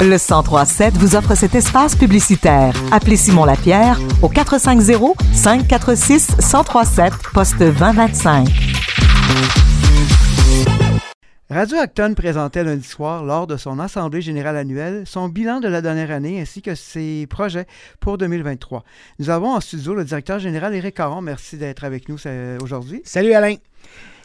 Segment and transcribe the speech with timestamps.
[0.00, 2.74] Le 1037 vous offre cet espace publicitaire.
[2.92, 8.48] Appelez Simon Lapierre au 450 546 1037 poste 2025.
[11.50, 15.80] Radio Acton présentait lundi soir, lors de son Assemblée générale annuelle, son bilan de la
[15.80, 17.66] dernière année ainsi que ses projets
[18.00, 18.82] pour 2023.
[19.20, 21.20] Nous avons en studio le directeur général Éric Caron.
[21.20, 23.00] Merci d'être avec nous euh, aujourd'hui.
[23.04, 23.56] Salut Alain.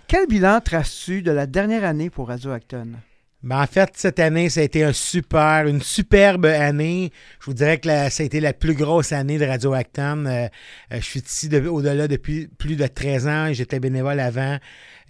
[0.07, 2.93] Quel bilan traces-tu de la dernière année pour Radio Acton?
[3.41, 7.13] Ben en fait, cette année, ça a été un super, une superbe année.
[7.39, 10.25] Je vous dirais que ça a été la plus grosse année de Radio Acton.
[10.25, 10.47] Euh,
[10.91, 13.53] euh, je suis ici au-delà depuis plus de 13 ans.
[13.53, 14.57] J'étais bénévole avant.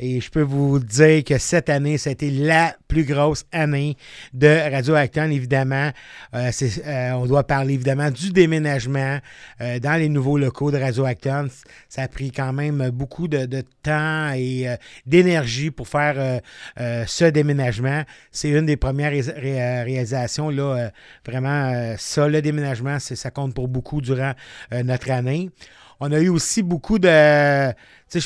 [0.02, 3.98] Et je peux vous dire que cette année, c'était la plus grosse année
[4.34, 5.92] de Radio Acton, évidemment.
[6.34, 6.52] Euh,
[6.88, 9.20] euh, on doit parler évidemment du déménagement
[9.60, 11.50] euh, dans les nouveaux locaux de Radio Acton.
[11.90, 14.68] Ça a pris quand même beaucoup de, temps et
[15.06, 16.42] d'énergie pour faire
[16.78, 18.04] ce déménagement.
[18.32, 20.50] C'est une des premières réalisations.
[20.50, 20.92] Là,
[21.26, 24.34] vraiment, ça, le déménagement, ça compte pour beaucoup durant
[24.72, 25.50] notre année.
[26.00, 27.74] On a eu aussi beaucoup de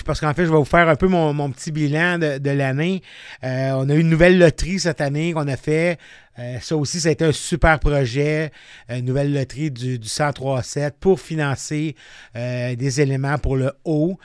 [0.06, 3.02] parce qu'en fait, je vais vous faire un peu mon, petit bilan de, l'année.
[3.44, 5.98] Euh, on a eu une nouvelle loterie cette année qu'on a fait.
[6.40, 8.52] Euh, ça aussi, ça a été un super projet,
[8.90, 11.96] une nouvelle loterie du, du 1037 pour financer
[12.36, 14.18] euh, des éléments pour le haut,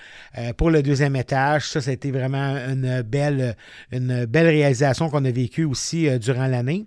[0.56, 1.69] pour le deuxième étage.
[1.69, 3.56] Ça, ça a été vraiment une belle,
[3.91, 6.86] une belle réalisation qu'on a vécue aussi durant l'année.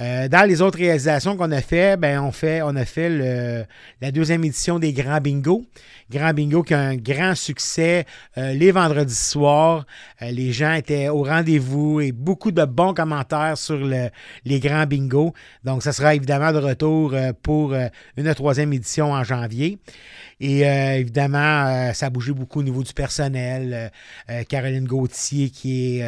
[0.00, 3.66] Dans les autres réalisations qu'on a fait, ben on fait, on a fait
[4.00, 5.66] la deuxième édition des Grands Bingo.
[6.10, 8.04] Grand Bingo qui a un grand succès
[8.36, 9.86] euh, les vendredis soirs.
[10.22, 15.32] Euh, les gens étaient au rendez-vous et beaucoup de bons commentaires sur les Grands Bingo.
[15.62, 17.74] Donc, ça sera évidemment de retour euh, pour
[18.16, 19.78] une troisième édition en janvier.
[20.40, 23.92] Et évidemment, ça a bougé beaucoup au niveau du personnel.
[24.48, 26.00] Caroline Gauthier qui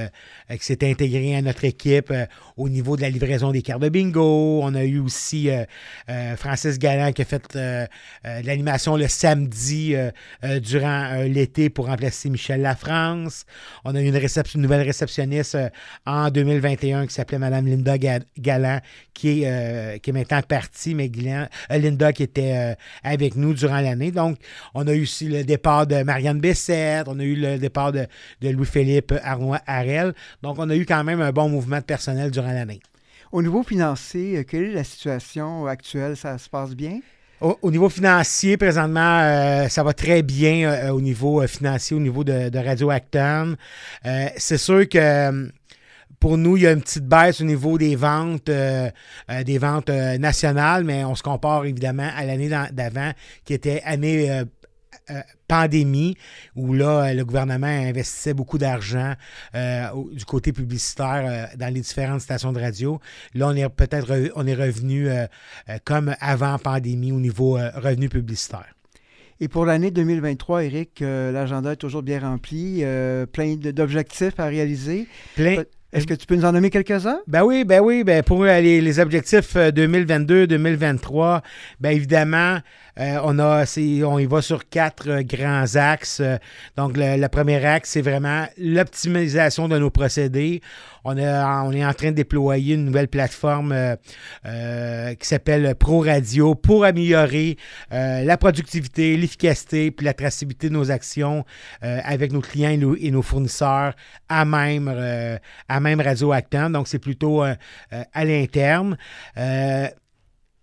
[0.59, 2.11] s'est intégrée à notre équipe
[2.57, 4.61] au niveau de la livraison des cartes de bingo.
[4.63, 5.51] On a eu aussi
[6.37, 7.59] Francis Galland qui a fait
[8.25, 10.11] l'animation le samedi euh,
[10.45, 13.45] euh, durant euh, l'été pour remplacer Michel Lafrance.
[13.85, 15.57] On a eu une, nouvelle réceptionniste
[16.07, 17.97] en 2021 qui s'appelait Mme Linda
[18.39, 18.81] Galland,
[19.15, 21.11] qui est, qui est maintenant partie, mais
[21.71, 24.11] Linda qui était avec nous durant l'année.
[24.11, 24.39] Donc,
[24.75, 28.07] on a eu aussi le départ de Marianne Bessette, on a eu le départ de,
[28.43, 30.15] Louis-Philippe Arnois-Harel.
[30.43, 32.81] Donc, on a eu quand même un bon mouvement de personnel durant l'année.
[33.33, 36.19] Au niveau financier, quelle est la situation actuelle?
[36.19, 37.01] Ça se passe bien?
[37.41, 42.01] Au, niveau financier, présentement, euh, ça va très bien euh, au niveau euh, financier, au
[42.01, 43.57] niveau de, Radio Acton.
[44.37, 45.51] c'est sûr que
[46.21, 50.85] pour nous, il y a une petite baisse au niveau des ventes, des ventes nationales,
[50.85, 53.11] mais on se compare évidemment à l'année d'avant,
[53.45, 54.45] qui était année euh,
[55.49, 56.17] pandémie
[56.57, 59.15] où là, euh, le gouvernement investissait beaucoup d'argent
[59.55, 63.01] euh, du côté publicitaire dans les différentes stations de radio.
[63.35, 65.09] Là, on est peut-être on est revenu
[65.85, 68.75] comme avant pandémie au niveau revenu publicitaire.
[69.41, 72.85] Et pour l'année 2023, Eric, l'agenda est toujours bien rempli,
[73.33, 75.07] plein d'objectifs à réaliser.
[75.35, 75.65] Plein.
[75.93, 77.21] Est-ce que tu peux nous en nommer quelques-uns?
[77.27, 78.03] Ben oui, ben oui.
[78.03, 81.43] Ben pour les, les objectifs 2022-2023,
[81.81, 82.61] ben évidemment,
[82.99, 83.65] euh, on, a,
[84.05, 86.21] on y va sur quatre euh, grands axes.
[86.77, 90.61] donc, le, premier axe, c'est vraiment l'optimisation de nos procédés.
[91.05, 96.55] On, on est en train de déployer une nouvelle plateforme euh, qui s'appelle Pro Radio
[96.55, 97.57] pour améliorer
[97.91, 101.45] la productivité, l'efficacité puis la traçabilité de nos actions
[101.81, 102.71] avec nos clients
[103.01, 103.95] et nos, fournisseurs
[104.29, 104.89] à même,
[105.69, 106.71] à même Radio Actant.
[106.71, 108.97] Donc, c'est plutôt à l'interne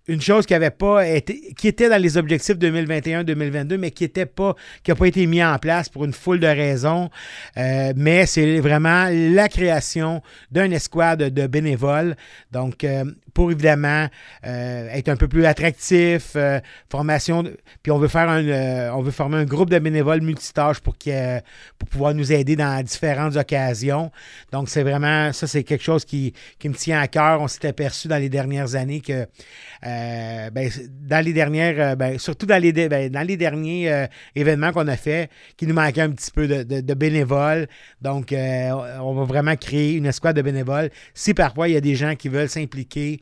[0.09, 4.25] une chose qui avait pas été, qui était dans les objectifs 2021-2022, mais qui était
[4.25, 7.12] pas, qui n'a pas été mis en place pour une foule de raisons.
[7.58, 12.16] Euh, mais c'est vraiment la création d'un escouade de bénévoles.
[12.52, 13.06] Donc, euh,
[13.36, 14.08] pour évidemment
[14.48, 16.36] euh, être un peu plus attractif,
[16.90, 17.44] formation,
[17.84, 20.96] puis on veut faire un, on veut former un groupe de bénévoles multitâches pour,
[21.78, 24.12] pour pouvoir nous aider dans différentes occasions.
[24.52, 27.42] Donc, c'est vraiment, ça, c'est quelque chose qui, qui me tient à cœur.
[27.42, 29.28] On s'est aperçu dans les dernières années que
[30.00, 30.69] euh, ben,
[31.01, 35.30] dans les dernières, euh, ben, surtout dans les, ben, derniers euh, événements qu'on a fait,
[35.57, 37.68] qui nous manquait un petit peu de, bénévoles.
[38.01, 40.90] Donc, on va vraiment créer une escouade de bénévoles.
[41.13, 43.22] Si parfois il y a des gens qui veulent s'impliquer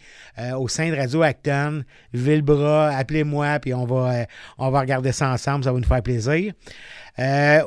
[0.58, 1.84] au sein de Radio Acton,
[2.14, 4.26] levez le bras, appelez-moi, puis on va,
[4.58, 6.54] on va regarder ça ensemble, ça va nous faire plaisir.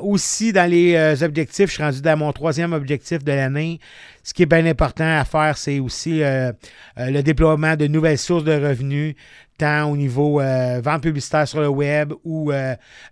[0.01, 3.79] aussi, dans les objectifs, je suis rendu dans mon troisième objectif de l'année,
[4.23, 6.51] ce qui est bien important à faire, c'est aussi euh,
[6.97, 9.15] euh, le déploiement de nouvelles sources de revenus,
[9.61, 12.51] au niveau vente publicitaire sur le web ou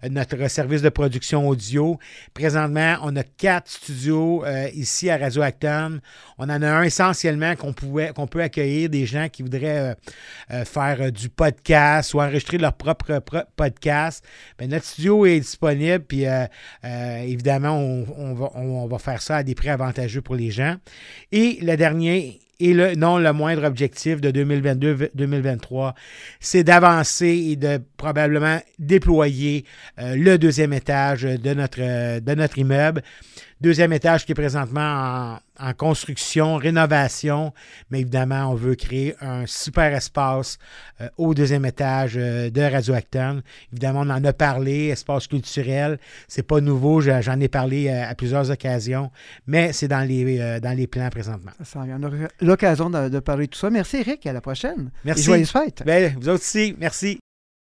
[0.09, 1.99] notre service de production audio.
[2.33, 4.43] Présentement, on a quatre studios
[4.73, 5.99] ici à Radio Acton.
[6.37, 9.95] On en a un essentiellement qu'on qu'on peut accueillir des gens qui voudraient
[10.65, 13.23] faire du podcast ou enregistrer leur propre
[13.55, 14.23] podcast.
[14.61, 16.25] Notre studio est disponible, puis
[16.83, 20.75] évidemment, on, va, on va faire ça à des prix avantageux pour les gens.
[21.31, 25.93] Et le dernier et non le moindre objectif de 2022-2023,
[26.39, 29.65] c'est d'avancer et de probablement déployer
[29.99, 33.01] euh, le deuxième étage de notre, de notre immeuble.
[33.61, 37.53] Deuxième étage qui est présentement en, construction, rénovation,
[37.89, 40.57] mais évidemment, on veut créer un super espace
[41.01, 43.41] euh, au deuxième étage euh, de Radio Acton.
[43.73, 48.49] Évidemment, on en a parlé, espace culturel, c'est pas nouveau, j'en ai parlé à, plusieurs
[48.49, 49.11] occasions,
[49.47, 51.51] mais c'est dans les, dans les plans présentement.
[51.63, 53.69] Ça, on aura l'occasion de, parler de tout ça.
[53.69, 54.89] Merci Eric, à la prochaine.
[55.03, 55.21] Merci.
[55.21, 55.83] Et joyeuses fêtes.
[55.85, 57.19] Ben, vous aussi, merci.